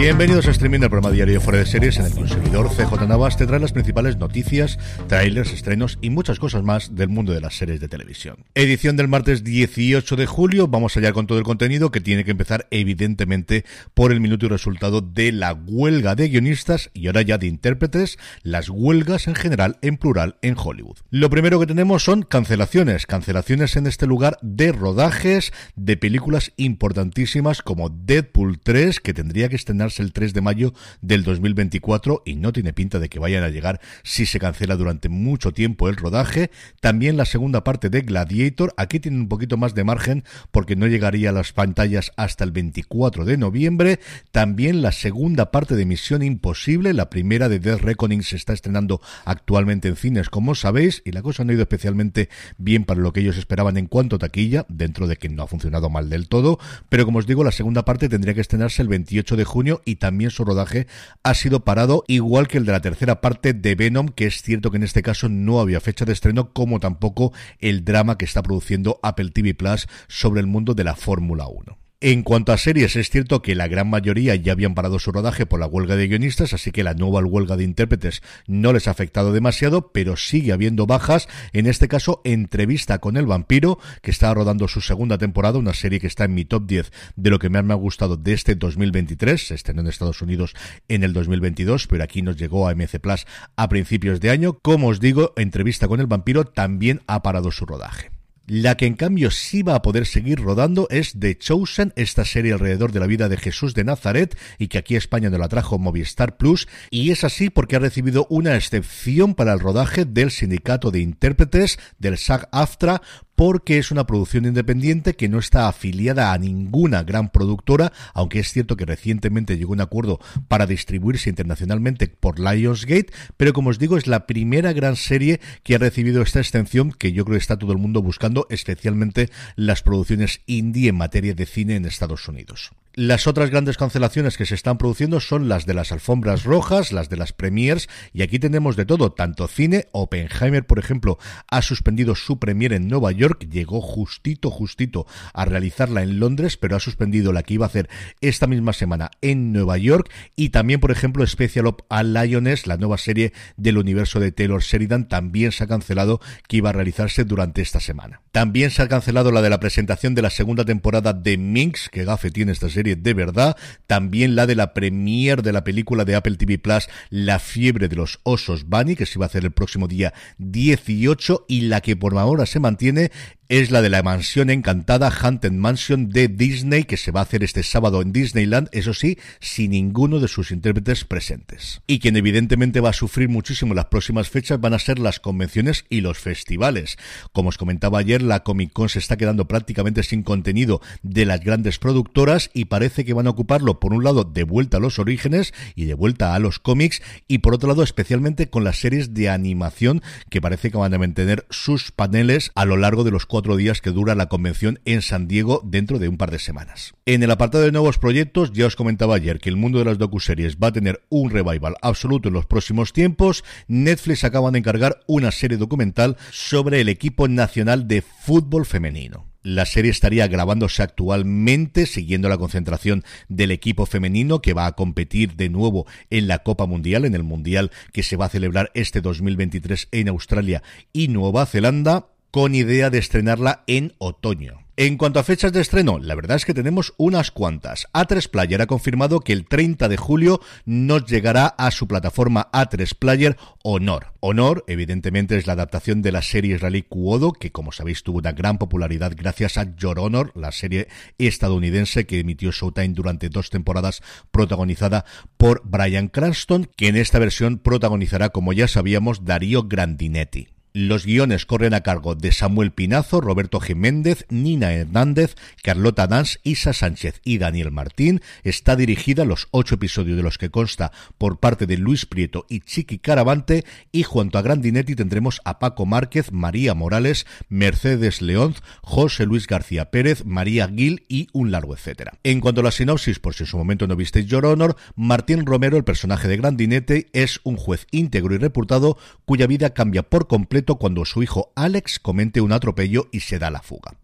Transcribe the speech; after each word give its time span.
Bienvenidos 0.00 0.48
a 0.48 0.52
streaming 0.52 0.80
del 0.80 0.88
programa 0.88 1.14
diario 1.14 1.42
Fuera 1.42 1.58
de 1.58 1.66
Series 1.66 1.98
en 1.98 2.06
el 2.06 2.14
que 2.14 2.20
un 2.20 2.28
servidor 2.28 2.70
CJ 2.70 3.06
Navas 3.06 3.36
te 3.36 3.46
trae 3.46 3.60
las 3.60 3.74
principales 3.74 4.16
noticias, 4.16 4.78
trailers, 5.08 5.52
estrenos 5.52 5.98
y 6.00 6.08
muchas 6.08 6.38
cosas 6.38 6.62
más 6.62 6.96
del 6.96 7.10
mundo 7.10 7.34
de 7.34 7.42
las 7.42 7.54
series 7.54 7.80
de 7.80 7.88
televisión. 7.88 8.46
Edición 8.54 8.96
del 8.96 9.08
martes 9.08 9.44
18 9.44 10.16
de 10.16 10.24
julio, 10.24 10.68
vamos 10.68 10.96
allá 10.96 11.12
con 11.12 11.26
todo 11.26 11.36
el 11.36 11.44
contenido 11.44 11.90
que 11.90 12.00
tiene 12.00 12.24
que 12.24 12.30
empezar 12.30 12.66
evidentemente 12.70 13.66
por 13.92 14.10
el 14.10 14.22
minuto 14.22 14.46
y 14.46 14.48
resultado 14.48 15.02
de 15.02 15.32
la 15.32 15.52
huelga 15.52 16.14
de 16.14 16.30
guionistas 16.30 16.88
y 16.94 17.08
ahora 17.08 17.20
ya 17.20 17.36
de 17.36 17.48
intérpretes, 17.48 18.18
las 18.42 18.70
huelgas 18.70 19.28
en 19.28 19.34
general 19.34 19.76
en 19.82 19.98
plural 19.98 20.38
en 20.40 20.56
Hollywood. 20.56 20.96
Lo 21.10 21.28
primero 21.28 21.60
que 21.60 21.66
tenemos 21.66 22.04
son 22.04 22.22
cancelaciones, 22.22 23.04
cancelaciones 23.04 23.76
en 23.76 23.86
este 23.86 24.06
lugar 24.06 24.38
de 24.40 24.72
rodajes 24.72 25.52
de 25.76 25.98
películas 25.98 26.52
importantísimas 26.56 27.60
como 27.60 27.90
Deadpool 27.90 28.60
3 28.60 28.98
que 29.00 29.12
tendría 29.12 29.50
que 29.50 29.56
el 29.98 30.12
3 30.12 30.34
de 30.34 30.40
mayo 30.40 30.74
del 31.00 31.24
2024 31.24 32.22
y 32.24 32.36
no 32.36 32.52
tiene 32.52 32.72
pinta 32.72 32.98
de 33.00 33.08
que 33.08 33.18
vayan 33.18 33.42
a 33.42 33.48
llegar 33.48 33.80
si 34.04 34.26
se 34.26 34.38
cancela 34.38 34.76
durante 34.76 35.08
mucho 35.08 35.52
tiempo 35.52 35.88
el 35.88 35.96
rodaje. 35.96 36.50
También 36.80 37.16
la 37.16 37.24
segunda 37.24 37.64
parte 37.64 37.90
de 37.90 38.02
Gladiator, 38.02 38.74
aquí 38.76 39.00
tiene 39.00 39.18
un 39.18 39.28
poquito 39.28 39.56
más 39.56 39.74
de 39.74 39.84
margen 39.84 40.24
porque 40.50 40.76
no 40.76 40.86
llegaría 40.86 41.30
a 41.30 41.32
las 41.32 41.52
pantallas 41.52 42.12
hasta 42.16 42.44
el 42.44 42.52
24 42.52 43.24
de 43.24 43.36
noviembre. 43.36 43.98
También 44.30 44.82
la 44.82 44.92
segunda 44.92 45.50
parte 45.50 45.74
de 45.74 45.86
Misión 45.86 46.22
Imposible, 46.22 46.92
la 46.92 47.10
primera 47.10 47.48
de 47.48 47.58
Death 47.58 47.80
Reckoning 47.80 48.22
se 48.22 48.36
está 48.36 48.52
estrenando 48.52 49.00
actualmente 49.24 49.88
en 49.88 49.96
cines, 49.96 50.28
como 50.28 50.54
sabéis, 50.54 51.02
y 51.04 51.12
la 51.12 51.22
cosa 51.22 51.44
no 51.44 51.50
ha 51.50 51.54
ido 51.54 51.62
especialmente 51.62 52.28
bien 52.58 52.84
para 52.84 53.00
lo 53.00 53.12
que 53.12 53.20
ellos 53.20 53.36
esperaban 53.36 53.76
en 53.76 53.86
cuanto 53.86 54.16
a 54.16 54.18
taquilla, 54.18 54.66
dentro 54.68 55.06
de 55.06 55.16
que 55.16 55.28
no 55.28 55.42
ha 55.42 55.46
funcionado 55.46 55.90
mal 55.90 56.10
del 56.10 56.28
todo, 56.28 56.58
pero 56.88 57.04
como 57.04 57.18
os 57.18 57.26
digo, 57.26 57.44
la 57.44 57.52
segunda 57.52 57.84
parte 57.84 58.08
tendría 58.08 58.34
que 58.34 58.40
estrenarse 58.40 58.82
el 58.82 58.88
28 58.88 59.36
de 59.36 59.44
junio 59.44 59.79
y 59.84 59.96
también 59.96 60.30
su 60.30 60.44
rodaje 60.44 60.86
ha 61.22 61.34
sido 61.34 61.64
parado, 61.64 62.04
igual 62.06 62.48
que 62.48 62.58
el 62.58 62.66
de 62.66 62.72
la 62.72 62.80
tercera 62.80 63.20
parte 63.20 63.52
de 63.52 63.74
Venom, 63.74 64.08
que 64.08 64.26
es 64.26 64.42
cierto 64.42 64.70
que 64.70 64.76
en 64.76 64.82
este 64.82 65.02
caso 65.02 65.28
no 65.28 65.60
había 65.60 65.80
fecha 65.80 66.04
de 66.04 66.12
estreno, 66.12 66.52
como 66.52 66.80
tampoco 66.80 67.32
el 67.58 67.84
drama 67.84 68.18
que 68.18 68.24
está 68.24 68.42
produciendo 68.42 69.00
Apple 69.02 69.30
TV 69.30 69.54
Plus 69.54 69.88
sobre 70.08 70.40
el 70.40 70.46
mundo 70.46 70.74
de 70.74 70.84
la 70.84 70.94
Fórmula 70.94 71.46
1. 71.46 71.89
En 72.02 72.22
cuanto 72.22 72.52
a 72.52 72.56
series, 72.56 72.96
es 72.96 73.10
cierto 73.10 73.42
que 73.42 73.54
la 73.54 73.68
gran 73.68 73.90
mayoría 73.90 74.34
ya 74.34 74.52
habían 74.52 74.74
parado 74.74 74.98
su 74.98 75.12
rodaje 75.12 75.44
por 75.44 75.60
la 75.60 75.66
huelga 75.66 75.96
de 75.96 76.08
guionistas, 76.08 76.54
así 76.54 76.70
que 76.70 76.82
la 76.82 76.94
nueva 76.94 77.20
huelga 77.20 77.58
de 77.58 77.64
intérpretes 77.64 78.22
no 78.46 78.72
les 78.72 78.88
ha 78.88 78.92
afectado 78.92 79.34
demasiado, 79.34 79.92
pero 79.92 80.16
sigue 80.16 80.52
habiendo 80.52 80.86
bajas. 80.86 81.28
En 81.52 81.66
este 81.66 81.88
caso, 81.88 82.22
Entrevista 82.24 83.00
con 83.00 83.18
el 83.18 83.26
vampiro, 83.26 83.78
que 84.00 84.12
está 84.12 84.32
rodando 84.32 84.66
su 84.66 84.80
segunda 84.80 85.18
temporada, 85.18 85.58
una 85.58 85.74
serie 85.74 86.00
que 86.00 86.06
está 86.06 86.24
en 86.24 86.32
mi 86.32 86.46
top 86.46 86.66
10 86.66 86.90
de 87.16 87.28
lo 87.28 87.38
que 87.38 87.50
más 87.50 87.64
me 87.64 87.74
ha 87.74 87.76
gustado 87.76 88.16
de 88.16 88.32
este 88.32 88.54
2023. 88.54 89.48
Se 89.48 89.54
estrenó 89.54 89.82
en 89.82 89.88
Estados 89.88 90.22
Unidos 90.22 90.54
en 90.88 91.04
el 91.04 91.12
2022, 91.12 91.86
pero 91.86 92.02
aquí 92.02 92.22
nos 92.22 92.38
llegó 92.38 92.66
a 92.66 92.74
MC 92.74 92.98
Plus 92.98 93.26
a 93.56 93.68
principios 93.68 94.20
de 94.20 94.30
año. 94.30 94.58
Como 94.62 94.88
os 94.88 95.00
digo, 95.00 95.34
Entrevista 95.36 95.86
con 95.86 96.00
el 96.00 96.06
vampiro 96.06 96.46
también 96.46 97.02
ha 97.06 97.22
parado 97.22 97.50
su 97.50 97.66
rodaje. 97.66 98.19
La 98.52 98.76
que 98.76 98.86
en 98.86 98.94
cambio 98.94 99.30
sí 99.30 99.62
va 99.62 99.76
a 99.76 99.82
poder 99.82 100.06
seguir 100.06 100.40
rodando 100.40 100.88
es 100.90 101.12
The 101.16 101.38
Chosen, 101.38 101.92
esta 101.94 102.24
serie 102.24 102.52
alrededor 102.52 102.90
de 102.90 102.98
la 102.98 103.06
vida 103.06 103.28
de 103.28 103.36
Jesús 103.36 103.74
de 103.74 103.84
Nazaret 103.84 104.36
y 104.58 104.66
que 104.66 104.78
aquí 104.78 104.96
España 104.96 105.30
nos 105.30 105.38
la 105.38 105.46
trajo 105.46 105.78
Movistar 105.78 106.36
Plus 106.36 106.66
y 106.90 107.12
es 107.12 107.22
así 107.22 107.48
porque 107.48 107.76
ha 107.76 107.78
recibido 107.78 108.26
una 108.28 108.56
excepción 108.56 109.36
para 109.36 109.52
el 109.52 109.60
rodaje 109.60 110.04
del 110.04 110.32
sindicato 110.32 110.90
de 110.90 110.98
intérpretes 110.98 111.78
del 112.00 112.16
SAG-AFTRA 112.16 113.02
porque 113.40 113.78
es 113.78 113.90
una 113.90 114.06
producción 114.06 114.44
independiente 114.44 115.14
que 115.14 115.30
no 115.30 115.38
está 115.38 115.66
afiliada 115.66 116.34
a 116.34 116.36
ninguna 116.36 117.04
gran 117.04 117.30
productora, 117.30 117.90
aunque 118.12 118.38
es 118.38 118.52
cierto 118.52 118.76
que 118.76 118.84
recientemente 118.84 119.56
llegó 119.56 119.72
un 119.72 119.80
acuerdo 119.80 120.20
para 120.46 120.66
distribuirse 120.66 121.30
internacionalmente 121.30 122.08
por 122.08 122.38
Lionsgate, 122.38 123.14
pero 123.38 123.54
como 123.54 123.70
os 123.70 123.78
digo 123.78 123.96
es 123.96 124.06
la 124.06 124.26
primera 124.26 124.74
gran 124.74 124.94
serie 124.94 125.40
que 125.62 125.74
ha 125.74 125.78
recibido 125.78 126.20
esta 126.20 126.40
extensión 126.40 126.92
que 126.92 127.12
yo 127.12 127.24
creo 127.24 127.38
que 127.38 127.40
está 127.40 127.58
todo 127.58 127.72
el 127.72 127.78
mundo 127.78 128.02
buscando, 128.02 128.46
especialmente 128.50 129.30
las 129.56 129.80
producciones 129.80 130.42
indie 130.44 130.90
en 130.90 130.96
materia 130.96 131.32
de 131.32 131.46
cine 131.46 131.76
en 131.76 131.86
Estados 131.86 132.28
Unidos. 132.28 132.72
Las 133.02 133.26
otras 133.26 133.48
grandes 133.48 133.78
cancelaciones 133.78 134.36
que 134.36 134.44
se 134.44 134.54
están 134.54 134.76
produciendo 134.76 135.20
son 135.20 135.48
las 135.48 135.64
de 135.64 135.72
las 135.72 135.90
alfombras 135.90 136.44
rojas, 136.44 136.92
las 136.92 137.08
de 137.08 137.16
las 137.16 137.32
premiers, 137.32 137.88
y 138.12 138.20
aquí 138.20 138.38
tenemos 138.38 138.76
de 138.76 138.84
todo, 138.84 139.12
tanto 139.12 139.48
cine, 139.48 139.86
Oppenheimer, 139.92 140.66
por 140.66 140.78
ejemplo, 140.78 141.18
ha 141.50 141.62
suspendido 141.62 142.14
su 142.14 142.38
premier 142.38 142.74
en 142.74 142.88
Nueva 142.88 143.10
York, 143.12 143.48
llegó 143.50 143.80
justito, 143.80 144.50
justito 144.50 145.06
a 145.32 145.46
realizarla 145.46 146.02
en 146.02 146.20
Londres, 146.20 146.58
pero 146.58 146.76
ha 146.76 146.80
suspendido 146.80 147.32
la 147.32 147.42
que 147.42 147.54
iba 147.54 147.64
a 147.64 147.68
hacer 147.68 147.88
esta 148.20 148.46
misma 148.46 148.74
semana 148.74 149.10
en 149.22 149.50
Nueva 149.50 149.78
York, 149.78 150.12
y 150.36 150.50
también, 150.50 150.80
por 150.80 150.90
ejemplo, 150.90 151.26
Special 151.26 151.68
Op 151.68 151.80
a 151.88 152.02
Lioness, 152.02 152.66
la 152.66 152.76
nueva 152.76 152.98
serie 152.98 153.32
del 153.56 153.78
universo 153.78 154.20
de 154.20 154.30
Taylor 154.30 154.60
Sheridan, 154.60 155.08
también 155.08 155.52
se 155.52 155.64
ha 155.64 155.68
cancelado 155.68 156.20
que 156.48 156.58
iba 156.58 156.68
a 156.68 156.74
realizarse 156.74 157.24
durante 157.24 157.62
esta 157.62 157.80
semana. 157.80 158.20
También 158.30 158.70
se 158.70 158.82
ha 158.82 158.88
cancelado 158.88 159.32
la 159.32 159.40
de 159.40 159.48
la 159.48 159.58
presentación 159.58 160.14
de 160.14 160.20
la 160.20 160.28
segunda 160.28 160.66
temporada 160.66 161.14
de 161.14 161.38
Minx, 161.38 161.88
que 161.88 162.04
gafe 162.04 162.30
tiene 162.30 162.52
esta 162.52 162.68
serie 162.68 162.89
de 162.96 163.14
verdad, 163.14 163.56
también 163.86 164.36
la 164.36 164.46
de 164.46 164.54
la 164.54 164.74
premier 164.74 165.42
de 165.42 165.52
la 165.52 165.64
película 165.64 166.04
de 166.04 166.14
Apple 166.14 166.36
TV 166.36 166.58
Plus, 166.58 166.88
La 167.10 167.38
fiebre 167.38 167.88
de 167.88 167.96
los 167.96 168.20
osos 168.22 168.64
Bunny, 168.64 168.96
que 168.96 169.06
se 169.06 169.18
va 169.18 169.26
a 169.26 169.28
hacer 169.28 169.44
el 169.44 169.52
próximo 169.52 169.88
día 169.88 170.12
18 170.38 171.46
y 171.48 171.62
la 171.62 171.80
que 171.80 171.96
por 171.96 172.16
ahora 172.16 172.46
se 172.46 172.60
mantiene 172.60 173.10
es 173.50 173.72
la 173.72 173.82
de 173.82 173.88
la 173.88 174.04
mansión 174.04 174.48
encantada 174.48 175.10
Haunted 175.10 175.50
Mansion 175.50 176.08
de 176.08 176.28
Disney 176.28 176.84
que 176.84 176.96
se 176.96 177.10
va 177.10 177.18
a 177.18 177.24
hacer 177.24 177.42
este 177.42 177.64
sábado 177.64 178.00
en 178.00 178.12
Disneyland, 178.12 178.68
eso 178.70 178.94
sí, 178.94 179.18
sin 179.40 179.72
ninguno 179.72 180.20
de 180.20 180.28
sus 180.28 180.52
intérpretes 180.52 181.04
presentes. 181.04 181.82
Y 181.88 181.98
quien 181.98 182.16
evidentemente 182.16 182.78
va 182.78 182.90
a 182.90 182.92
sufrir 182.92 183.28
muchísimo 183.28 183.74
las 183.74 183.86
próximas 183.86 184.30
fechas 184.30 184.60
van 184.60 184.72
a 184.72 184.78
ser 184.78 185.00
las 185.00 185.18
convenciones 185.18 185.84
y 185.88 186.00
los 186.00 186.16
festivales. 186.20 186.96
Como 187.32 187.48
os 187.48 187.58
comentaba 187.58 187.98
ayer, 187.98 188.22
la 188.22 188.44
Comic 188.44 188.72
Con 188.72 188.88
se 188.88 189.00
está 189.00 189.16
quedando 189.16 189.48
prácticamente 189.48 190.04
sin 190.04 190.22
contenido 190.22 190.80
de 191.02 191.26
las 191.26 191.40
grandes 191.40 191.80
productoras 191.80 192.50
y 192.54 192.66
parece 192.66 193.04
que 193.04 193.14
van 193.14 193.26
a 193.26 193.30
ocuparlo 193.30 193.80
por 193.80 193.92
un 193.92 194.04
lado 194.04 194.22
de 194.22 194.44
vuelta 194.44 194.76
a 194.76 194.80
los 194.80 195.00
orígenes 195.00 195.54
y 195.74 195.86
de 195.86 195.94
vuelta 195.94 196.36
a 196.36 196.38
los 196.38 196.60
cómics 196.60 197.02
y 197.26 197.38
por 197.38 197.54
otro 197.54 197.68
lado 197.68 197.82
especialmente 197.82 198.48
con 198.48 198.62
las 198.62 198.78
series 198.78 199.12
de 199.12 199.28
animación 199.28 200.02
que 200.28 200.40
parece 200.40 200.70
que 200.70 200.78
van 200.78 200.94
a 200.94 200.98
mantener 200.98 201.46
sus 201.50 201.90
paneles 201.90 202.52
a 202.54 202.64
lo 202.64 202.76
largo 202.76 203.02
de 203.02 203.10
los 203.10 203.26
cuatro 203.26 203.39
días 203.40 203.80
que 203.80 203.90
dura 203.90 204.14
la 204.14 204.28
convención 204.28 204.80
en 204.84 205.02
San 205.02 205.26
Diego 205.26 205.60
dentro 205.64 205.98
de 205.98 206.08
un 206.08 206.16
par 206.16 206.30
de 206.30 206.38
semanas. 206.38 206.94
En 207.06 207.22
el 207.22 207.30
apartado 207.30 207.64
de 207.64 207.72
nuevos 207.72 207.98
proyectos, 207.98 208.52
ya 208.52 208.66
os 208.66 208.76
comentaba 208.76 209.16
ayer 209.16 209.40
que 209.40 209.48
el 209.48 209.56
mundo 209.56 209.78
de 209.78 209.86
las 209.86 209.98
docuseries 209.98 210.56
va 210.56 210.68
a 210.68 210.72
tener 210.72 211.02
un 211.08 211.30
revival 211.30 211.76
absoluto 211.82 212.28
en 212.28 212.34
los 212.34 212.46
próximos 212.46 212.92
tiempos. 212.92 213.44
Netflix 213.68 214.24
acaba 214.24 214.50
de 214.50 214.58
encargar 214.58 215.00
una 215.06 215.30
serie 215.30 215.58
documental 215.58 216.16
sobre 216.30 216.80
el 216.80 216.88
equipo 216.88 217.28
nacional 217.28 217.88
de 217.88 218.02
fútbol 218.02 218.66
femenino. 218.66 219.30
La 219.42 219.64
serie 219.64 219.90
estaría 219.90 220.26
grabándose 220.26 220.82
actualmente 220.82 221.86
siguiendo 221.86 222.28
la 222.28 222.36
concentración 222.36 223.04
del 223.28 223.52
equipo 223.52 223.86
femenino 223.86 224.42
que 224.42 224.52
va 224.52 224.66
a 224.66 224.72
competir 224.72 225.34
de 225.34 225.48
nuevo 225.48 225.86
en 226.10 226.28
la 226.28 226.40
Copa 226.40 226.66
Mundial, 226.66 227.06
en 227.06 227.14
el 227.14 227.22
Mundial 227.22 227.70
que 227.92 228.02
se 228.02 228.16
va 228.16 228.26
a 228.26 228.30
celebrar 228.30 228.70
este 228.74 229.00
2023 229.00 229.88
en 229.92 230.08
Australia 230.08 230.62
y 230.92 231.08
Nueva 231.08 231.46
Zelanda 231.46 232.08
con 232.30 232.54
idea 232.54 232.90
de 232.90 232.98
estrenarla 232.98 233.64
en 233.66 233.94
otoño. 233.98 234.60
En 234.82 234.96
cuanto 234.96 235.20
a 235.20 235.24
fechas 235.24 235.52
de 235.52 235.60
estreno, 235.60 235.98
la 235.98 236.14
verdad 236.14 236.38
es 236.38 236.46
que 236.46 236.54
tenemos 236.54 236.94
unas 236.96 237.30
cuantas. 237.30 237.86
A3 237.92 238.30
Player 238.30 238.62
ha 238.62 238.66
confirmado 238.66 239.20
que 239.20 239.34
el 239.34 239.44
30 239.44 239.90
de 239.90 239.98
julio 239.98 240.40
nos 240.64 241.04
llegará 241.04 241.48
a 241.48 241.70
su 241.70 241.86
plataforma 241.86 242.48
A3 242.50 242.94
Player 242.98 243.36
Honor. 243.62 244.14
Honor, 244.20 244.64
evidentemente, 244.68 245.36
es 245.36 245.46
la 245.46 245.52
adaptación 245.52 246.00
de 246.00 246.12
la 246.12 246.22
serie 246.22 246.54
israelí 246.54 246.80
Kuodo, 246.80 247.34
que 247.34 247.52
como 247.52 247.72
sabéis 247.72 248.02
tuvo 248.02 248.20
una 248.20 248.32
gran 248.32 248.56
popularidad 248.56 249.12
gracias 249.14 249.58
a 249.58 249.76
Your 249.76 249.98
Honor, 249.98 250.32
la 250.34 250.50
serie 250.50 250.88
estadounidense 251.18 252.06
que 252.06 252.20
emitió 252.20 252.50
Showtime 252.50 252.94
durante 252.94 253.28
dos 253.28 253.50
temporadas, 253.50 254.00
protagonizada 254.30 255.04
por 255.36 255.60
Brian 255.62 256.08
Cranston, 256.08 256.70
que 256.74 256.88
en 256.88 256.96
esta 256.96 257.18
versión 257.18 257.58
protagonizará, 257.58 258.30
como 258.30 258.54
ya 258.54 258.66
sabíamos, 258.66 259.26
Darío 259.26 259.64
Grandinetti. 259.64 260.48
Los 260.72 261.04
guiones 261.04 261.46
corren 261.46 261.74
a 261.74 261.80
cargo 261.80 262.14
de 262.14 262.30
Samuel 262.30 262.70
Pinazo, 262.70 263.20
Roberto 263.20 263.58
Jiménez, 263.58 264.24
Nina 264.28 264.72
Hernández, 264.72 265.34
Carlota 265.64 266.06
Dans, 266.06 266.38
Isa 266.44 266.72
Sánchez 266.72 267.20
y 267.24 267.38
Daniel 267.38 267.72
Martín. 267.72 268.20
Está 268.44 268.76
dirigida, 268.76 269.24
los 269.24 269.48
ocho 269.50 269.74
episodios 269.74 270.16
de 270.16 270.22
los 270.22 270.38
que 270.38 270.50
consta, 270.50 270.92
por 271.18 271.40
parte 271.40 271.66
de 271.66 271.76
Luis 271.76 272.06
Prieto 272.06 272.46
y 272.48 272.60
Chiqui 272.60 272.98
Caravante. 272.98 273.64
Y 273.90 274.04
junto 274.04 274.38
a 274.38 274.42
Grandinetti 274.42 274.94
tendremos 274.94 275.40
a 275.44 275.58
Paco 275.58 275.86
Márquez, 275.86 276.30
María 276.30 276.74
Morales, 276.74 277.26
Mercedes 277.48 278.22
León, 278.22 278.54
José 278.82 279.26
Luis 279.26 279.48
García 279.48 279.90
Pérez, 279.90 280.24
María 280.24 280.68
Gil 280.68 281.04
y 281.08 281.26
un 281.32 281.50
largo 281.50 281.74
etcétera. 281.74 282.12
En 282.22 282.38
cuanto 282.38 282.60
a 282.60 282.64
la 282.64 282.70
sinopsis, 282.70 283.18
por 283.18 283.34
si 283.34 283.42
en 283.42 283.48
su 283.48 283.58
momento 283.58 283.88
no 283.88 283.96
visteis 283.96 284.26
Your 284.26 284.46
Honor, 284.46 284.76
Martín 284.94 285.46
Romero, 285.46 285.76
el 285.76 285.84
personaje 285.84 286.28
de 286.28 286.36
Grandinetti, 286.36 287.06
es 287.12 287.40
un 287.42 287.56
juez 287.56 287.88
íntegro 287.90 288.36
y 288.36 288.38
reputado 288.38 288.96
cuya 289.24 289.48
vida 289.48 289.70
cambia 289.70 290.04
por 290.04 290.28
completo 290.28 290.59
cuando 290.64 291.04
su 291.04 291.22
hijo 291.22 291.52
Alex 291.56 291.98
comete 291.98 292.40
un 292.40 292.52
atropello 292.52 293.08
y 293.12 293.20
se 293.20 293.38
da 293.38 293.50
la 293.50 293.62
fuga. 293.62 293.96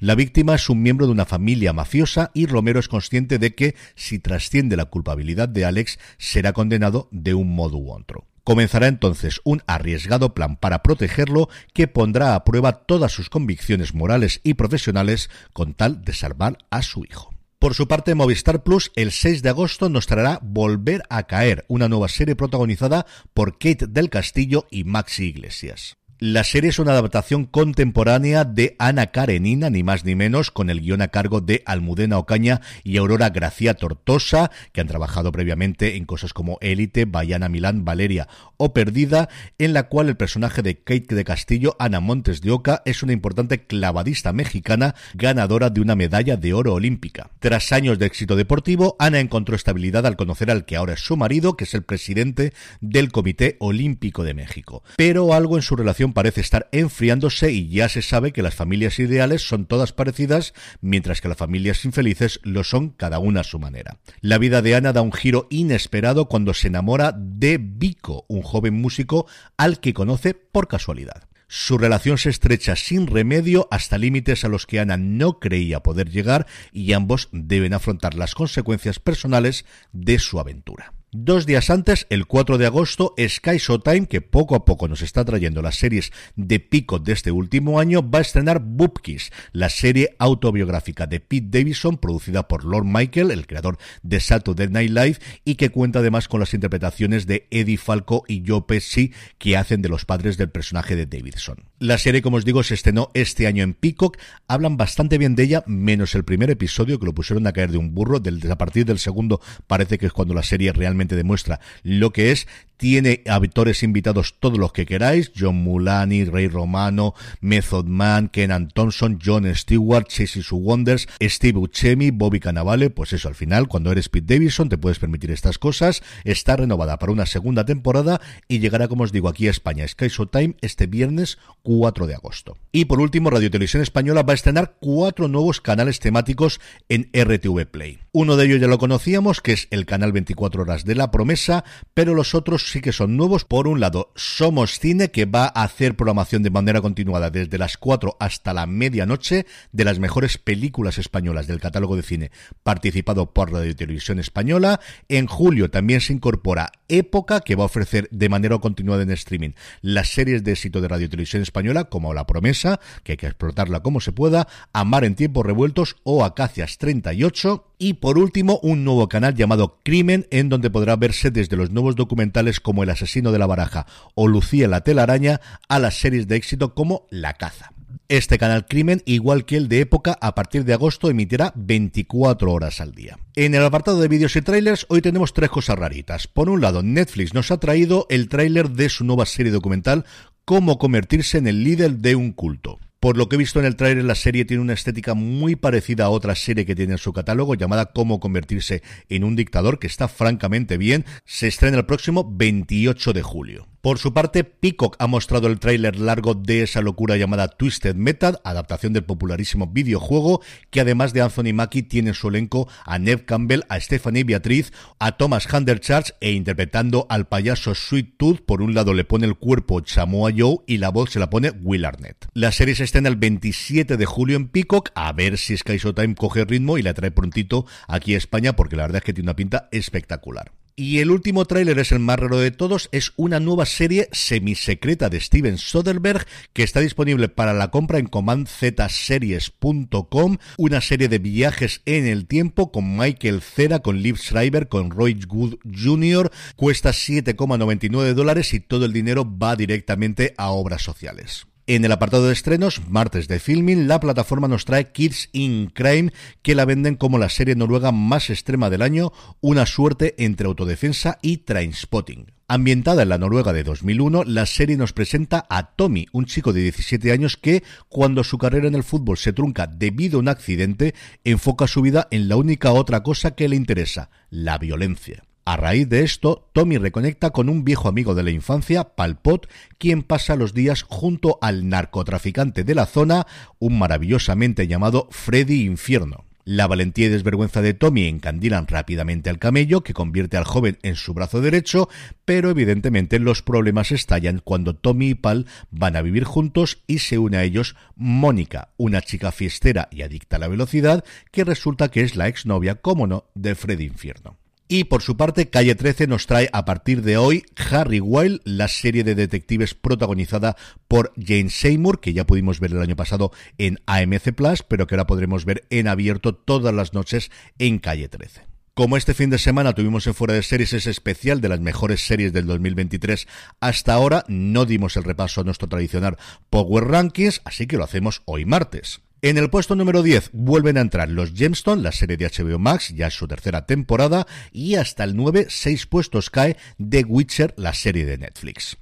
La 0.00 0.14
víctima 0.14 0.54
es 0.54 0.68
un 0.70 0.80
miembro 0.80 1.06
de 1.06 1.12
una 1.12 1.24
familia 1.24 1.72
mafiosa 1.72 2.30
y 2.32 2.46
Romero 2.46 2.78
es 2.78 2.88
consciente 2.88 3.38
de 3.38 3.54
que, 3.54 3.74
si 3.96 4.20
trasciende 4.20 4.76
la 4.76 4.84
culpabilidad 4.84 5.48
de 5.48 5.64
Alex, 5.64 5.98
será 6.18 6.52
condenado 6.52 7.08
de 7.10 7.34
un 7.34 7.54
modo 7.54 7.78
u 7.78 7.92
otro. 7.92 8.26
Comenzará 8.44 8.86
entonces 8.86 9.40
un 9.44 9.62
arriesgado 9.66 10.34
plan 10.34 10.56
para 10.56 10.82
protegerlo 10.82 11.48
que 11.74 11.88
pondrá 11.88 12.34
a 12.34 12.44
prueba 12.44 12.84
todas 12.86 13.12
sus 13.12 13.28
convicciones 13.28 13.92
morales 13.92 14.40
y 14.44 14.54
profesionales 14.54 15.30
con 15.52 15.74
tal 15.74 16.02
de 16.02 16.14
salvar 16.14 16.58
a 16.70 16.82
su 16.82 17.04
hijo. 17.04 17.34
Por 17.58 17.74
su 17.74 17.88
parte, 17.88 18.14
Movistar 18.14 18.62
Plus 18.62 18.92
el 18.94 19.10
6 19.10 19.42
de 19.42 19.48
agosto 19.48 19.88
nos 19.88 20.06
traerá 20.06 20.38
Volver 20.42 21.02
a 21.10 21.24
caer, 21.24 21.64
una 21.66 21.88
nueva 21.88 22.08
serie 22.08 22.36
protagonizada 22.36 23.04
por 23.34 23.58
Kate 23.58 23.88
del 23.88 24.10
Castillo 24.10 24.68
y 24.70 24.84
Maxi 24.84 25.24
Iglesias. 25.24 25.97
La 26.20 26.42
serie 26.42 26.70
es 26.70 26.80
una 26.80 26.90
adaptación 26.90 27.44
contemporánea 27.44 28.44
de 28.44 28.74
Ana 28.80 29.12
Karenina, 29.12 29.70
ni 29.70 29.84
más 29.84 30.04
ni 30.04 30.16
menos, 30.16 30.50
con 30.50 30.68
el 30.68 30.80
guion 30.80 31.00
a 31.00 31.08
cargo 31.08 31.40
de 31.40 31.62
Almudena 31.64 32.18
Ocaña 32.18 32.60
y 32.82 32.96
Aurora 32.96 33.30
Gracia 33.30 33.74
Tortosa, 33.74 34.50
que 34.72 34.80
han 34.80 34.88
trabajado 34.88 35.30
previamente 35.30 35.94
en 35.94 36.06
cosas 36.06 36.32
como 36.32 36.58
Élite, 36.60 37.04
Bayana 37.04 37.48
Milán, 37.48 37.84
Valeria 37.84 38.26
o 38.56 38.74
Perdida, 38.74 39.28
en 39.58 39.72
la 39.72 39.84
cual 39.84 40.08
el 40.08 40.16
personaje 40.16 40.60
de 40.62 40.82
Kate 40.82 41.14
de 41.14 41.22
Castillo, 41.22 41.76
Ana 41.78 42.00
Montes 42.00 42.40
de 42.40 42.50
Oca, 42.50 42.82
es 42.84 43.04
una 43.04 43.12
importante 43.12 43.66
clavadista 43.66 44.32
mexicana 44.32 44.96
ganadora 45.14 45.70
de 45.70 45.80
una 45.80 45.94
medalla 45.94 46.36
de 46.36 46.52
oro 46.52 46.74
olímpica. 46.74 47.30
Tras 47.38 47.70
años 47.70 48.00
de 48.00 48.06
éxito 48.06 48.34
deportivo, 48.34 48.96
Ana 48.98 49.20
encontró 49.20 49.54
estabilidad 49.54 50.04
al 50.04 50.16
conocer 50.16 50.50
al 50.50 50.64
que 50.64 50.74
ahora 50.74 50.94
es 50.94 51.00
su 51.00 51.16
marido, 51.16 51.56
que 51.56 51.62
es 51.62 51.74
el 51.74 51.84
presidente 51.84 52.52
del 52.80 53.12
Comité 53.12 53.56
Olímpico 53.60 54.24
de 54.24 54.34
México. 54.34 54.82
Pero 54.96 55.32
algo 55.32 55.54
en 55.54 55.62
su 55.62 55.76
relación 55.76 56.07
parece 56.12 56.40
estar 56.40 56.68
enfriándose 56.72 57.52
y 57.52 57.68
ya 57.68 57.88
se 57.88 58.02
sabe 58.02 58.32
que 58.32 58.42
las 58.42 58.54
familias 58.54 58.98
ideales 58.98 59.42
son 59.42 59.66
todas 59.66 59.92
parecidas, 59.92 60.54
mientras 60.80 61.20
que 61.20 61.28
las 61.28 61.38
familias 61.38 61.84
infelices 61.84 62.40
lo 62.42 62.64
son 62.64 62.90
cada 62.90 63.18
una 63.18 63.40
a 63.40 63.44
su 63.44 63.58
manera. 63.58 63.98
La 64.20 64.38
vida 64.38 64.62
de 64.62 64.74
Ana 64.74 64.92
da 64.92 65.02
un 65.02 65.12
giro 65.12 65.46
inesperado 65.50 66.28
cuando 66.28 66.54
se 66.54 66.68
enamora 66.68 67.12
de 67.16 67.58
Vico, 67.60 68.24
un 68.28 68.42
joven 68.42 68.74
músico 68.74 69.26
al 69.56 69.80
que 69.80 69.94
conoce 69.94 70.34
por 70.34 70.68
casualidad. 70.68 71.28
Su 71.50 71.78
relación 71.78 72.18
se 72.18 72.28
estrecha 72.28 72.76
sin 72.76 73.06
remedio 73.06 73.68
hasta 73.70 73.96
límites 73.96 74.44
a 74.44 74.48
los 74.48 74.66
que 74.66 74.80
Ana 74.80 74.98
no 74.98 75.40
creía 75.40 75.80
poder 75.80 76.10
llegar 76.10 76.46
y 76.72 76.92
ambos 76.92 77.30
deben 77.32 77.72
afrontar 77.72 78.14
las 78.14 78.34
consecuencias 78.34 78.98
personales 78.98 79.64
de 79.92 80.18
su 80.18 80.38
aventura. 80.38 80.92
Dos 81.10 81.46
días 81.46 81.70
antes, 81.70 82.06
el 82.10 82.26
4 82.26 82.58
de 82.58 82.66
agosto, 82.66 83.14
Sky 83.18 83.56
Showtime, 83.56 84.08
que 84.08 84.20
poco 84.20 84.54
a 84.54 84.66
poco 84.66 84.88
nos 84.88 85.00
está 85.00 85.24
trayendo 85.24 85.62
las 85.62 85.76
series 85.76 86.12
de 86.36 86.60
pico 86.60 86.98
de 86.98 87.14
este 87.14 87.30
último 87.30 87.80
año, 87.80 88.06
va 88.06 88.18
a 88.18 88.22
estrenar 88.22 88.60
Boopkiss, 88.60 89.32
la 89.52 89.70
serie 89.70 90.14
autobiográfica 90.18 91.06
de 91.06 91.20
Pete 91.20 91.46
Davidson, 91.48 91.96
producida 91.96 92.46
por 92.46 92.62
Lord 92.62 92.84
Michael, 92.84 93.30
el 93.30 93.46
creador 93.46 93.78
de 94.02 94.20
Saturday 94.20 94.68
Night 94.68 94.90
Live, 94.90 95.18
y 95.46 95.54
que 95.54 95.70
cuenta 95.70 96.00
además 96.00 96.28
con 96.28 96.40
las 96.40 96.52
interpretaciones 96.52 97.26
de 97.26 97.46
Eddie 97.50 97.78
Falco 97.78 98.24
y 98.28 98.44
Joe 98.46 98.64
Pesci, 98.68 99.14
que 99.38 99.56
hacen 99.56 99.80
de 99.80 99.88
los 99.88 100.04
padres 100.04 100.36
del 100.36 100.50
personaje 100.50 100.94
de 100.94 101.06
Davidson. 101.06 101.67
La 101.80 101.96
serie, 101.96 102.22
como 102.22 102.38
os 102.38 102.44
digo, 102.44 102.64
se 102.64 102.74
estrenó 102.74 103.08
este 103.14 103.46
año 103.46 103.62
en 103.62 103.72
Peacock. 103.72 104.18
Hablan 104.48 104.76
bastante 104.76 105.16
bien 105.16 105.36
de 105.36 105.44
ella, 105.44 105.62
menos 105.68 106.16
el 106.16 106.24
primer 106.24 106.50
episodio, 106.50 106.98
que 106.98 107.06
lo 107.06 107.14
pusieron 107.14 107.46
a 107.46 107.52
caer 107.52 107.70
de 107.70 107.78
un 107.78 107.94
burro. 107.94 108.16
a 108.16 108.58
partir 108.58 108.84
del 108.84 108.98
segundo 108.98 109.40
parece 109.68 109.96
que 109.96 110.06
es 110.06 110.12
cuando 110.12 110.34
la 110.34 110.42
serie 110.42 110.72
realmente 110.72 111.14
demuestra 111.14 111.60
lo 111.84 112.12
que 112.12 112.32
es 112.32 112.48
tiene 112.78 113.22
actores 113.26 113.82
invitados 113.82 114.36
todos 114.40 114.56
los 114.56 114.72
que 114.72 114.86
queráis, 114.86 115.32
John 115.36 115.56
Mulani, 115.56 116.24
Ray 116.24 116.48
Romano, 116.48 117.12
Method 117.40 117.86
Man, 117.86 118.28
Kenan 118.28 118.68
Thompson, 118.68 119.18
John 119.22 119.52
Stewart, 119.54 120.06
Chasey 120.06 120.42
Sue 120.42 120.58
Wonders, 120.60 121.08
Steve 121.20 121.58
Uchemi, 121.58 122.10
Bobby 122.12 122.40
Cannavale, 122.40 122.90
pues 122.90 123.12
eso, 123.12 123.28
al 123.28 123.34
final, 123.34 123.68
cuando 123.68 123.90
eres 123.92 124.08
Pete 124.08 124.34
Davidson 124.34 124.68
te 124.68 124.78
puedes 124.78 125.00
permitir 125.00 125.32
estas 125.32 125.58
cosas, 125.58 126.02
está 126.24 126.56
renovada 126.56 126.98
para 126.98 127.12
una 127.12 127.26
segunda 127.26 127.64
temporada 127.64 128.20
y 128.46 128.60
llegará, 128.60 128.88
como 128.88 129.02
os 129.02 129.12
digo, 129.12 129.28
aquí 129.28 129.48
a 129.48 129.50
España, 129.50 129.86
Sky 129.86 130.06
Time 130.30 130.54
este 130.60 130.86
viernes 130.86 131.38
4 131.68 132.06
de 132.06 132.14
agosto. 132.14 132.56
Y 132.72 132.86
por 132.86 132.98
último, 132.98 133.28
Radio 133.28 133.50
Televisión 133.50 133.82
Española 133.82 134.22
va 134.22 134.32
a 134.32 134.34
estrenar 134.34 134.78
cuatro 134.80 135.28
nuevos 135.28 135.60
canales 135.60 136.00
temáticos 136.00 136.60
en 136.88 137.10
RTV 137.12 137.66
Play. 137.66 137.98
Uno 138.10 138.36
de 138.36 138.46
ellos 138.46 138.58
ya 138.62 138.68
lo 138.68 138.78
conocíamos, 138.78 139.42
que 139.42 139.52
es 139.52 139.68
el 139.70 139.84
canal 139.84 140.12
24 140.12 140.62
horas 140.62 140.86
de 140.86 140.94
la 140.94 141.10
promesa, 141.10 141.64
pero 141.92 142.14
los 142.14 142.34
otros 142.34 142.70
sí 142.70 142.80
que 142.80 142.92
son 142.92 143.18
nuevos. 143.18 143.44
Por 143.44 143.68
un 143.68 143.80
lado, 143.80 144.12
Somos 144.16 144.78
Cine, 144.78 145.10
que 145.10 145.26
va 145.26 145.44
a 145.44 145.62
hacer 145.64 145.94
programación 145.94 146.42
de 146.42 146.48
manera 146.48 146.80
continuada 146.80 147.28
desde 147.28 147.58
las 147.58 147.76
4 147.76 148.16
hasta 148.18 148.54
la 148.54 148.64
medianoche 148.64 149.44
de 149.70 149.84
las 149.84 149.98
mejores 149.98 150.38
películas 150.38 150.96
españolas 150.96 151.46
del 151.46 151.60
catálogo 151.60 151.96
de 151.96 152.02
cine, 152.02 152.30
participado 152.62 153.34
por 153.34 153.52
Radio 153.52 153.76
Televisión 153.76 154.18
Española. 154.18 154.80
En 155.10 155.26
julio 155.26 155.70
también 155.70 156.00
se 156.00 156.14
incorpora 156.14 156.72
Época, 156.88 157.40
que 157.40 157.54
va 157.54 157.64
a 157.64 157.66
ofrecer 157.66 158.08
de 158.10 158.30
manera 158.30 158.56
continuada 158.58 159.02
en 159.02 159.10
streaming 159.10 159.50
las 159.82 160.08
series 160.08 160.42
de 160.42 160.52
éxito 160.52 160.80
de 160.80 160.88
Radio 160.88 161.10
Televisión 161.10 161.42
Española, 161.42 161.57
como 161.88 162.14
La 162.14 162.26
Promesa, 162.26 162.80
que 163.02 163.12
hay 163.12 163.16
que 163.16 163.26
explotarla 163.26 163.80
como 163.80 164.00
se 164.00 164.12
pueda, 164.12 164.48
Amar 164.72 165.04
en 165.04 165.14
tiempos 165.14 165.44
revueltos 165.44 165.96
o 166.04 166.24
Acacias 166.24 166.78
38. 166.78 167.64
Y 167.78 167.94
por 167.94 168.18
último, 168.18 168.58
un 168.62 168.84
nuevo 168.84 169.08
canal 169.08 169.34
llamado 169.34 169.78
Crimen, 169.84 170.26
en 170.30 170.48
donde 170.48 170.70
podrá 170.70 170.96
verse 170.96 171.30
desde 171.30 171.56
los 171.56 171.70
nuevos 171.70 171.96
documentales 171.96 172.60
como 172.60 172.82
El 172.82 172.90
asesino 172.90 173.32
de 173.32 173.38
la 173.38 173.46
baraja 173.46 173.86
o 174.14 174.28
Lucía 174.28 174.68
la 174.68 174.82
telaraña 174.82 175.40
a 175.68 175.78
las 175.78 175.98
series 175.98 176.28
de 176.28 176.36
éxito 176.36 176.74
como 176.74 177.06
La 177.10 177.34
caza. 177.34 177.72
Este 178.08 178.38
canal 178.38 178.66
Crimen, 178.66 179.02
igual 179.04 179.44
que 179.44 179.58
el 179.58 179.68
de 179.68 179.80
época, 179.80 180.16
a 180.22 180.34
partir 180.34 180.64
de 180.64 180.72
agosto 180.72 181.10
emitirá 181.10 181.52
24 181.56 182.50
horas 182.50 182.80
al 182.80 182.94
día. 182.94 183.18
En 183.36 183.54
el 183.54 183.62
apartado 183.62 184.00
de 184.00 184.08
vídeos 184.08 184.34
y 184.34 184.40
trailers, 184.40 184.86
hoy 184.88 185.02
tenemos 185.02 185.34
tres 185.34 185.50
cosas 185.50 185.78
raritas. 185.78 186.26
Por 186.26 186.48
un 186.48 186.62
lado, 186.62 186.82
Netflix 186.82 187.34
nos 187.34 187.50
ha 187.50 187.60
traído 187.60 188.06
el 188.08 188.30
tráiler 188.30 188.70
de 188.70 188.88
su 188.88 189.04
nueva 189.04 189.26
serie 189.26 189.52
documental 189.52 190.06
Cómo 190.48 190.78
convertirse 190.78 191.36
en 191.36 191.46
el 191.46 191.62
líder 191.62 191.98
de 191.98 192.16
un 192.16 192.32
culto. 192.32 192.78
Por 193.00 193.16
lo 193.16 193.28
que 193.28 193.36
he 193.36 193.38
visto 193.38 193.60
en 193.60 193.66
el 193.66 193.76
tráiler, 193.76 194.04
la 194.04 194.16
serie 194.16 194.44
tiene 194.44 194.60
una 194.60 194.72
estética 194.72 195.14
muy 195.14 195.54
parecida 195.54 196.06
a 196.06 196.10
otra 196.10 196.34
serie 196.34 196.66
que 196.66 196.74
tiene 196.74 196.94
en 196.94 196.98
su 196.98 197.12
catálogo 197.12 197.54
llamada 197.54 197.92
Cómo 197.92 198.18
convertirse 198.18 198.82
en 199.08 199.22
un 199.22 199.36
dictador, 199.36 199.78
que 199.78 199.86
está 199.86 200.08
francamente 200.08 200.78
bien. 200.78 201.04
Se 201.24 201.46
estrena 201.46 201.78
el 201.78 201.86
próximo 201.86 202.28
28 202.28 203.12
de 203.12 203.22
julio. 203.22 203.68
Por 203.80 203.98
su 203.98 204.12
parte, 204.12 204.42
Peacock 204.42 204.96
ha 204.98 205.06
mostrado 205.06 205.46
el 205.46 205.60
tráiler 205.60 205.96
largo 206.00 206.34
de 206.34 206.62
esa 206.62 206.82
locura 206.82 207.16
llamada 207.16 207.46
Twisted 207.46 207.94
Metal, 207.94 208.40
adaptación 208.42 208.92
del 208.92 209.04
popularísimo 209.04 209.68
videojuego, 209.68 210.42
que 210.70 210.80
además 210.80 211.12
de 211.12 211.22
Anthony 211.22 211.54
Mackie 211.54 211.84
tiene 211.84 212.08
en 212.08 212.14
su 212.14 212.28
elenco 212.28 212.68
a 212.84 212.98
Neve 212.98 213.24
Campbell, 213.24 213.62
a 213.68 213.78
Stephanie 213.78 214.24
Beatriz, 214.24 214.72
a 214.98 215.12
Thomas 215.12 215.46
Handercharge 215.46 216.12
e 216.20 216.32
interpretando 216.32 217.06
al 217.08 217.28
payaso 217.28 217.76
Sweet 217.76 218.16
Tooth, 218.16 218.40
por 218.40 218.62
un 218.62 218.74
lado 218.74 218.94
le 218.94 219.04
pone 219.04 219.26
el 219.26 219.36
cuerpo 219.36 219.80
Chamoa 219.80 220.32
Joe 220.36 220.58
y 220.66 220.78
la 220.78 220.88
voz 220.88 221.12
se 221.12 221.20
la 221.20 221.30
pone 221.30 221.52
Will 221.62 221.84
Arnett. 221.84 222.26
La 222.34 222.50
serie 222.50 222.74
se 222.74 222.87
estrena 222.88 223.08
el 223.10 223.16
27 223.16 223.98
de 223.98 224.06
julio 224.06 224.38
en 224.38 224.48
Peacock, 224.48 224.92
a 224.94 225.12
ver 225.12 225.36
si 225.36 225.54
Sky 225.54 225.76
Showtime 225.76 226.14
coge 226.14 226.46
ritmo 226.46 226.78
y 226.78 226.82
la 226.82 226.94
trae 226.94 227.10
prontito 227.10 227.66
aquí 227.86 228.14
a 228.14 228.16
España, 228.16 228.56
porque 228.56 228.76
la 228.76 228.84
verdad 228.84 228.96
es 228.96 229.04
que 229.04 229.12
tiene 229.12 229.26
una 229.26 229.36
pinta 229.36 229.68
espectacular. 229.72 230.52
Y 230.74 231.00
el 231.00 231.10
último 231.10 231.44
tráiler 231.44 231.78
es 231.80 231.92
el 231.92 231.98
más 231.98 232.18
raro 232.18 232.38
de 232.38 232.50
todos, 232.50 232.88
es 232.92 233.12
una 233.16 233.40
nueva 233.40 233.66
serie 233.66 234.08
semisecreta 234.12 235.10
de 235.10 235.20
Steven 235.20 235.58
Soderbergh 235.58 236.24
que 236.54 236.62
está 236.62 236.80
disponible 236.80 237.28
para 237.28 237.52
la 237.52 237.70
compra 237.70 237.98
en 237.98 238.06
commandzseries.com, 238.06 240.38
una 240.56 240.80
serie 240.80 241.08
de 241.08 241.18
viajes 241.18 241.82
en 241.84 242.06
el 242.06 242.26
tiempo 242.26 242.72
con 242.72 242.96
Michael 242.96 243.42
Cera, 243.42 243.80
con 243.80 244.00
Liv 244.00 244.16
Schreiber, 244.16 244.68
con 244.68 244.90
Roy 244.90 245.20
Good 245.26 245.56
Jr., 245.64 246.32
cuesta 246.56 246.88
7,99 246.90 248.14
dólares 248.14 248.54
y 248.54 248.60
todo 248.60 248.86
el 248.86 248.94
dinero 248.94 249.30
va 249.30 249.56
directamente 249.56 250.32
a 250.38 250.48
obras 250.50 250.80
sociales. 250.82 251.48
En 251.70 251.84
el 251.84 251.92
apartado 251.92 252.26
de 252.26 252.32
estrenos, 252.32 252.80
martes 252.88 253.28
de 253.28 253.38
filming, 253.38 253.88
la 253.88 254.00
plataforma 254.00 254.48
nos 254.48 254.64
trae 254.64 254.90
Kids 254.90 255.28
in 255.34 255.66
Crime, 255.66 256.14
que 256.40 256.54
la 256.54 256.64
venden 256.64 256.96
como 256.96 257.18
la 257.18 257.28
serie 257.28 257.56
noruega 257.56 257.92
más 257.92 258.30
extrema 258.30 258.70
del 258.70 258.80
año, 258.80 259.12
una 259.42 259.66
suerte 259.66 260.14
entre 260.16 260.46
autodefensa 260.46 261.18
y 261.20 261.36
trainspotting. 261.36 262.32
Ambientada 262.48 263.02
en 263.02 263.10
la 263.10 263.18
Noruega 263.18 263.52
de 263.52 263.64
2001, 263.64 264.24
la 264.24 264.46
serie 264.46 264.78
nos 264.78 264.94
presenta 264.94 265.44
a 265.50 265.74
Tommy, 265.76 266.06
un 266.12 266.24
chico 266.24 266.54
de 266.54 266.62
17 266.62 267.12
años 267.12 267.36
que, 267.36 267.62
cuando 267.90 268.24
su 268.24 268.38
carrera 268.38 268.66
en 268.66 268.74
el 268.74 268.82
fútbol 268.82 269.18
se 269.18 269.34
trunca 269.34 269.66
debido 269.66 270.16
a 270.16 270.20
un 270.20 270.28
accidente, 270.28 270.94
enfoca 271.22 271.66
su 271.66 271.82
vida 271.82 272.08
en 272.10 272.30
la 272.30 272.36
única 272.36 272.72
otra 272.72 273.02
cosa 273.02 273.32
que 273.32 273.46
le 273.46 273.56
interesa, 273.56 274.08
la 274.30 274.56
violencia. 274.56 275.27
A 275.48 275.56
raíz 275.56 275.88
de 275.88 276.02
esto, 276.02 276.50
Tommy 276.52 276.76
reconecta 276.76 277.30
con 277.30 277.48
un 277.48 277.64
viejo 277.64 277.88
amigo 277.88 278.14
de 278.14 278.22
la 278.22 278.30
infancia, 278.30 278.94
Palpot, 278.94 279.48
quien 279.78 280.02
pasa 280.02 280.36
los 280.36 280.52
días 280.52 280.82
junto 280.82 281.38
al 281.40 281.70
narcotraficante 281.70 282.64
de 282.64 282.74
la 282.74 282.84
zona, 282.84 283.26
un 283.58 283.78
maravillosamente 283.78 284.66
llamado 284.66 285.08
Freddy 285.10 285.62
Infierno. 285.62 286.26
La 286.44 286.66
valentía 286.66 287.06
y 287.06 287.08
desvergüenza 287.08 287.62
de 287.62 287.72
Tommy 287.72 288.08
encandilan 288.08 288.66
rápidamente 288.66 289.30
al 289.30 289.38
camello, 289.38 289.82
que 289.82 289.94
convierte 289.94 290.36
al 290.36 290.44
joven 290.44 290.76
en 290.82 290.96
su 290.96 291.14
brazo 291.14 291.40
derecho, 291.40 291.88
pero 292.26 292.50
evidentemente 292.50 293.18
los 293.18 293.40
problemas 293.40 293.90
estallan 293.90 294.42
cuando 294.44 294.76
Tommy 294.76 295.08
y 295.08 295.14
Pal 295.14 295.46
van 295.70 295.96
a 295.96 296.02
vivir 296.02 296.24
juntos 296.24 296.82
y 296.86 296.98
se 296.98 297.16
une 297.16 297.38
a 297.38 297.44
ellos 297.44 297.74
Mónica, 297.96 298.68
una 298.76 299.00
chica 299.00 299.32
fiestera 299.32 299.88
y 299.90 300.02
adicta 300.02 300.36
a 300.36 300.40
la 300.40 300.48
velocidad, 300.48 301.04
que 301.32 301.44
resulta 301.44 301.90
que 301.90 302.02
es 302.02 302.16
la 302.16 302.28
exnovia, 302.28 302.74
como 302.74 303.06
no, 303.06 303.24
de 303.34 303.54
Freddy 303.54 303.86
Infierno. 303.86 304.36
Y 304.70 304.84
por 304.84 305.00
su 305.00 305.16
parte, 305.16 305.48
Calle 305.48 305.74
13 305.74 306.06
nos 306.08 306.26
trae 306.26 306.50
a 306.52 306.66
partir 306.66 307.00
de 307.00 307.16
hoy 307.16 307.46
Harry 307.70 308.00
Wild, 308.00 308.42
la 308.44 308.68
serie 308.68 309.02
de 309.02 309.14
detectives 309.14 309.72
protagonizada 309.72 310.56
por 310.88 311.14
Jane 311.16 311.48
Seymour, 311.48 312.00
que 312.00 312.12
ya 312.12 312.26
pudimos 312.26 312.60
ver 312.60 312.72
el 312.72 312.82
año 312.82 312.94
pasado 312.94 313.32
en 313.56 313.80
AMC 313.86 314.34
Plus, 314.34 314.62
pero 314.62 314.86
que 314.86 314.94
ahora 314.94 315.06
podremos 315.06 315.46
ver 315.46 315.64
en 315.70 315.88
abierto 315.88 316.34
todas 316.34 316.74
las 316.74 316.92
noches 316.92 317.30
en 317.58 317.78
Calle 317.78 318.10
13. 318.10 318.42
Como 318.74 318.98
este 318.98 319.14
fin 319.14 319.30
de 319.30 319.38
semana 319.38 319.72
tuvimos 319.72 320.06
en 320.06 320.12
Fuera 320.12 320.34
de 320.34 320.42
Series 320.42 320.74
ese 320.74 320.90
especial 320.90 321.40
de 321.40 321.48
las 321.48 321.60
mejores 321.60 322.06
series 322.06 322.34
del 322.34 322.46
2023 322.46 323.26
hasta 323.60 323.94
ahora, 323.94 324.22
no 324.28 324.66
dimos 324.66 324.98
el 324.98 325.04
repaso 325.04 325.40
a 325.40 325.44
nuestro 325.44 325.68
tradicional 325.68 326.18
Power 326.50 326.84
Rankings, 326.84 327.40
así 327.46 327.66
que 327.66 327.78
lo 327.78 327.84
hacemos 327.84 328.20
hoy 328.26 328.44
martes. 328.44 329.00
En 329.20 329.36
el 329.36 329.50
puesto 329.50 329.74
número 329.74 330.04
10 330.04 330.30
vuelven 330.32 330.78
a 330.78 330.80
entrar 330.80 331.08
los 331.08 331.32
Gemstone, 331.32 331.82
la 331.82 331.90
serie 331.90 332.16
de 332.16 332.30
HBO 332.30 332.60
Max, 332.60 332.94
ya 332.94 333.10
su 333.10 333.26
tercera 333.26 333.66
temporada, 333.66 334.28
y 334.52 334.76
hasta 334.76 335.02
el 335.02 335.16
9, 335.16 335.46
seis 335.50 335.86
puestos 335.86 336.30
cae 336.30 336.56
The 336.78 337.02
Witcher, 337.02 337.52
la 337.56 337.74
serie 337.74 338.04
de 338.04 338.16
Netflix. 338.16 338.78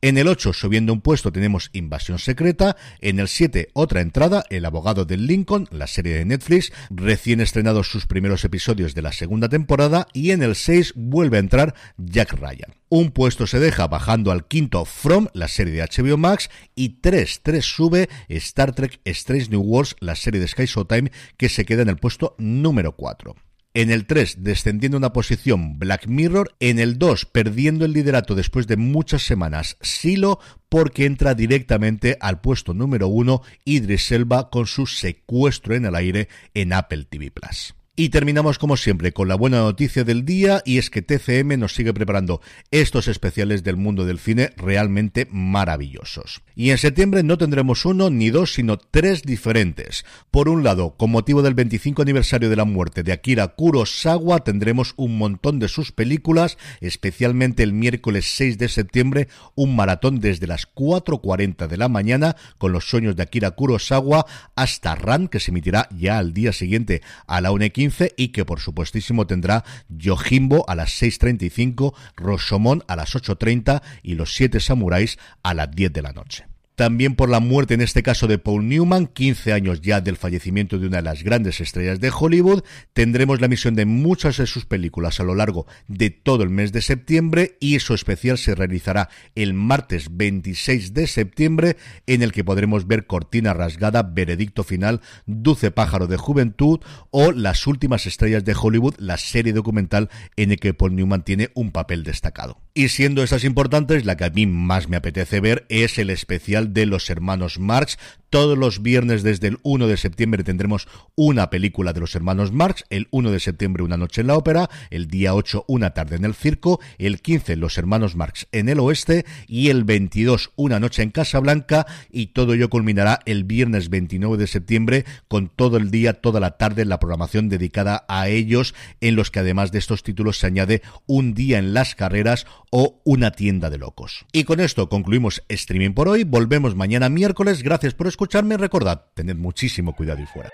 En 0.00 0.16
el 0.16 0.28
8, 0.28 0.52
subiendo 0.52 0.92
un 0.92 1.00
puesto, 1.00 1.32
tenemos 1.32 1.70
Invasión 1.72 2.20
Secreta. 2.20 2.76
En 3.00 3.18
el 3.18 3.26
7, 3.26 3.70
otra 3.72 4.00
entrada, 4.00 4.44
El 4.48 4.64
abogado 4.64 5.04
del 5.04 5.26
Lincoln, 5.26 5.66
la 5.72 5.88
serie 5.88 6.14
de 6.14 6.24
Netflix, 6.24 6.72
recién 6.88 7.40
estrenados 7.40 7.90
sus 7.90 8.06
primeros 8.06 8.44
episodios 8.44 8.94
de 8.94 9.02
la 9.02 9.10
segunda 9.10 9.48
temporada. 9.48 10.06
Y 10.12 10.30
en 10.30 10.44
el 10.44 10.54
6 10.54 10.92
vuelve 10.94 11.38
a 11.38 11.40
entrar 11.40 11.74
Jack 11.96 12.34
Ryan. 12.34 12.76
Un 12.88 13.10
puesto 13.10 13.48
se 13.48 13.58
deja 13.58 13.88
bajando 13.88 14.30
al 14.30 14.46
quinto 14.46 14.84
From, 14.84 15.26
la 15.32 15.48
serie 15.48 15.74
de 15.74 15.82
HBO 15.82 16.16
Max. 16.16 16.48
Y 16.76 17.00
3, 17.00 17.40
3 17.42 17.64
sube 17.64 18.08
Star 18.28 18.76
Trek 18.76 19.00
Strange 19.04 19.50
New 19.50 19.62
Worlds, 19.62 19.96
la 19.98 20.14
serie 20.14 20.40
de 20.40 20.46
Sky 20.46 20.66
Showtime, 20.66 21.10
que 21.36 21.48
se 21.48 21.64
queda 21.64 21.82
en 21.82 21.88
el 21.88 21.96
puesto 21.96 22.36
número 22.38 22.92
4. 22.92 23.34
En 23.78 23.92
el 23.92 24.06
3, 24.06 24.38
descendiendo 24.42 24.98
una 24.98 25.12
posición 25.12 25.78
Black 25.78 26.08
Mirror. 26.08 26.52
En 26.58 26.80
el 26.80 26.98
2, 26.98 27.26
perdiendo 27.26 27.84
el 27.84 27.92
liderato 27.92 28.34
después 28.34 28.66
de 28.66 28.76
muchas 28.76 29.22
semanas 29.22 29.76
Silo, 29.80 30.40
porque 30.68 31.06
entra 31.06 31.36
directamente 31.36 32.16
al 32.20 32.40
puesto 32.40 32.74
número 32.74 33.06
1 33.06 33.40
Idris 33.64 34.10
Elba 34.10 34.50
con 34.50 34.66
su 34.66 34.86
secuestro 34.86 35.76
en 35.76 35.84
el 35.84 35.94
aire 35.94 36.28
en 36.54 36.72
Apple 36.72 37.04
TV 37.04 37.30
Plus. 37.30 37.77
Y 38.00 38.10
terminamos 38.10 38.60
como 38.60 38.76
siempre 38.76 39.12
con 39.12 39.26
la 39.26 39.34
buena 39.34 39.58
noticia 39.58 40.04
del 40.04 40.24
día 40.24 40.62
y 40.64 40.78
es 40.78 40.88
que 40.88 41.02
TCM 41.02 41.58
nos 41.58 41.74
sigue 41.74 41.92
preparando 41.92 42.40
estos 42.70 43.08
especiales 43.08 43.64
del 43.64 43.76
mundo 43.76 44.04
del 44.04 44.20
cine 44.20 44.52
realmente 44.56 45.26
maravillosos. 45.32 46.42
Y 46.54 46.70
en 46.70 46.78
septiembre 46.78 47.24
no 47.24 47.38
tendremos 47.38 47.84
uno 47.84 48.08
ni 48.08 48.30
dos, 48.30 48.52
sino 48.54 48.76
tres 48.76 49.22
diferentes. 49.22 50.04
Por 50.30 50.48
un 50.48 50.62
lado, 50.62 50.96
con 50.96 51.10
motivo 51.10 51.42
del 51.42 51.54
25 51.54 52.02
aniversario 52.02 52.48
de 52.48 52.54
la 52.54 52.64
muerte 52.64 53.02
de 53.02 53.10
Akira 53.10 53.48
Kurosawa, 53.48 54.44
tendremos 54.44 54.94
un 54.96 55.18
montón 55.18 55.58
de 55.58 55.66
sus 55.66 55.90
películas, 55.90 56.56
especialmente 56.80 57.64
el 57.64 57.72
miércoles 57.72 58.26
6 58.36 58.58
de 58.58 58.68
septiembre, 58.68 59.26
un 59.56 59.74
maratón 59.74 60.20
desde 60.20 60.46
las 60.46 60.72
4.40 60.72 61.66
de 61.66 61.76
la 61.76 61.88
mañana 61.88 62.36
con 62.58 62.70
los 62.70 62.88
sueños 62.88 63.16
de 63.16 63.24
Akira 63.24 63.50
Kurosawa 63.50 64.24
hasta 64.54 64.94
Ran, 64.94 65.26
que 65.26 65.40
se 65.40 65.50
emitirá 65.50 65.88
ya 65.90 66.18
al 66.18 66.32
día 66.32 66.52
siguiente 66.52 67.02
a 67.26 67.40
la 67.40 67.50
1.15 67.50 67.87
y 68.16 68.28
que 68.28 68.44
por 68.44 68.60
supuestísimo 68.60 69.26
tendrá 69.26 69.64
Yojimbo 69.88 70.68
a 70.68 70.74
las 70.74 70.90
6.35, 71.00 71.94
Rosomón 72.16 72.84
a 72.88 72.96
las 72.96 73.14
8.30 73.14 73.82
y 74.02 74.14
Los 74.14 74.34
Siete 74.34 74.60
Samuráis 74.60 75.18
a 75.42 75.54
las 75.54 75.70
10 75.70 75.92
de 75.92 76.02
la 76.02 76.12
noche 76.12 76.57
también 76.78 77.16
por 77.16 77.28
la 77.28 77.40
muerte 77.40 77.74
en 77.74 77.80
este 77.80 78.04
caso 78.04 78.28
de 78.28 78.38
Paul 78.38 78.68
Newman, 78.68 79.08
15 79.08 79.52
años 79.52 79.80
ya 79.80 80.00
del 80.00 80.16
fallecimiento 80.16 80.78
de 80.78 80.86
una 80.86 80.98
de 80.98 81.02
las 81.02 81.24
grandes 81.24 81.60
estrellas 81.60 81.98
de 81.98 82.12
Hollywood. 82.16 82.62
Tendremos 82.92 83.40
la 83.40 83.46
emisión 83.46 83.74
de 83.74 83.84
muchas 83.84 84.36
de 84.36 84.46
sus 84.46 84.64
películas 84.64 85.18
a 85.18 85.24
lo 85.24 85.34
largo 85.34 85.66
de 85.88 86.10
todo 86.10 86.44
el 86.44 86.50
mes 86.50 86.70
de 86.70 86.80
septiembre 86.80 87.56
y 87.58 87.74
eso 87.74 87.94
especial 87.94 88.38
se 88.38 88.54
realizará 88.54 89.08
el 89.34 89.54
martes 89.54 90.16
26 90.16 90.94
de 90.94 91.08
septiembre 91.08 91.76
en 92.06 92.22
el 92.22 92.30
que 92.30 92.44
podremos 92.44 92.86
ver 92.86 93.08
Cortina 93.08 93.54
Rasgada, 93.54 94.04
Veredicto 94.04 94.62
Final, 94.62 95.00
Dulce 95.26 95.72
Pájaro 95.72 96.06
de 96.06 96.16
Juventud 96.16 96.78
o 97.10 97.32
Las 97.32 97.66
Últimas 97.66 98.06
Estrellas 98.06 98.44
de 98.44 98.54
Hollywood, 98.56 98.94
la 98.98 99.16
serie 99.16 99.52
documental 99.52 100.10
en 100.36 100.52
el 100.52 100.60
que 100.60 100.74
Paul 100.74 100.94
Newman 100.94 101.24
tiene 101.24 101.50
un 101.54 101.72
papel 101.72 102.04
destacado. 102.04 102.60
Y 102.78 102.90
siendo 102.90 103.24
esas 103.24 103.42
importantes, 103.42 104.04
la 104.04 104.16
que 104.16 104.22
a 104.22 104.30
mí 104.30 104.46
más 104.46 104.88
me 104.88 104.96
apetece 104.96 105.40
ver 105.40 105.66
es 105.68 105.98
el 105.98 106.10
especial 106.10 106.72
de 106.72 106.86
los 106.86 107.10
hermanos 107.10 107.58
Marx. 107.58 107.98
Todos 108.30 108.58
los 108.58 108.82
viernes 108.82 109.22
desde 109.22 109.48
el 109.48 109.58
1 109.62 109.86
de 109.86 109.96
septiembre 109.96 110.44
tendremos 110.44 110.86
una 111.14 111.48
película 111.48 111.94
de 111.94 112.00
los 112.00 112.14
hermanos 112.14 112.52
Marx. 112.52 112.84
El 112.90 113.08
1 113.10 113.30
de 113.30 113.40
septiembre 113.40 113.82
una 113.82 113.96
noche 113.96 114.20
en 114.20 114.26
la 114.26 114.36
ópera, 114.36 114.68
el 114.90 115.08
día 115.08 115.34
8 115.34 115.64
una 115.66 115.94
tarde 115.94 116.16
en 116.16 116.26
el 116.26 116.34
circo, 116.34 116.78
el 116.98 117.22
15 117.22 117.56
los 117.56 117.78
hermanos 117.78 118.16
Marx 118.16 118.46
en 118.52 118.68
el 118.68 118.80
oeste 118.80 119.24
y 119.46 119.70
el 119.70 119.84
22 119.84 120.52
una 120.56 120.78
noche 120.78 121.02
en 121.02 121.10
Casablanca 121.10 121.86
y 122.10 122.28
todo 122.28 122.52
ello 122.52 122.68
culminará 122.68 123.20
el 123.24 123.44
viernes 123.44 123.88
29 123.88 124.36
de 124.36 124.46
septiembre 124.46 125.04
con 125.28 125.48
todo 125.48 125.78
el 125.78 125.90
día, 125.90 126.12
toda 126.12 126.38
la 126.38 126.58
tarde 126.58 126.84
la 126.84 127.00
programación 127.00 127.48
dedicada 127.48 128.04
a 128.08 128.28
ellos 128.28 128.74
en 129.00 129.16
los 129.16 129.30
que 129.30 129.40
además 129.40 129.72
de 129.72 129.78
estos 129.78 130.02
títulos 130.02 130.38
se 130.38 130.46
añade 130.46 130.82
un 131.06 131.32
día 131.32 131.58
en 131.58 131.72
las 131.72 131.94
carreras 131.94 132.46
o 132.70 133.00
una 133.04 133.30
tienda 133.30 133.70
de 133.70 133.78
locos. 133.78 134.26
Y 134.32 134.44
con 134.44 134.60
esto 134.60 134.90
concluimos 134.90 135.42
streaming 135.48 135.92
por 135.92 136.08
hoy. 136.08 136.24
Volvemos 136.24 136.74
mañana 136.76 137.08
miércoles. 137.08 137.62
Gracias 137.62 137.94
por 137.94 138.06
escucharme. 138.18 138.56
Recordad, 138.56 139.04
tened 139.14 139.36
muchísimo 139.36 139.94
cuidado 139.94 140.20
y 140.20 140.26
fuera. 140.26 140.50